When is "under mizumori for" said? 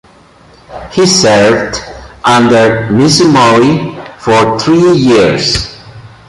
2.25-4.59